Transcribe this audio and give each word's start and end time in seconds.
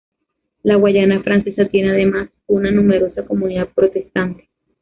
La 0.63 0.77
Guayana 0.77 1.21
Francesa 1.21 1.67
tiene 1.67 1.91
además 1.91 2.31
una 2.47 2.71
numerosa 2.71 3.23
comunidad 3.23 3.67
protestante. 3.69 4.49